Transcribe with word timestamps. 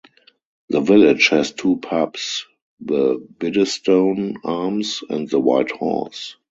The 0.69 0.81
village 0.81 1.27
has 1.29 1.51
two 1.51 1.77
pubs, 1.77 2.47
the 2.79 3.19
Biddestone 3.37 4.37
Arms 4.43 5.03
and 5.07 5.29
the 5.29 5.39
White 5.39 5.69
Horse. 5.69 6.37